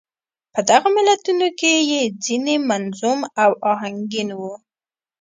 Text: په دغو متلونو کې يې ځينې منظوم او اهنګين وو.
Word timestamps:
په 0.53 0.59
دغو 0.69 0.87
متلونو 0.95 1.47
کې 1.59 1.73
يې 1.91 2.01
ځينې 2.23 2.55
منظوم 2.69 3.19
او 3.43 3.51
اهنګين 3.71 4.29
وو. 4.39 4.53